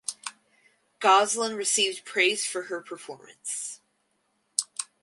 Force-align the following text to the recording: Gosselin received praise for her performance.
Gosselin 0.99 1.55
received 1.55 2.05
praise 2.05 2.43
for 2.43 2.63
her 2.63 2.81
performance. 2.81 3.81